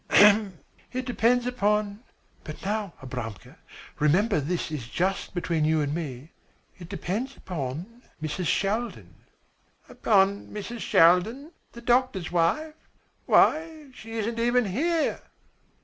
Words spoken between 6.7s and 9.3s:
it depends upon Mrs. Shaldin."